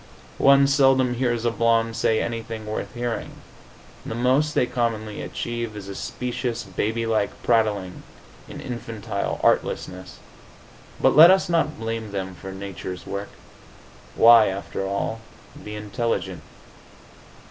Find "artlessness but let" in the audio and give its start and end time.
9.43-11.29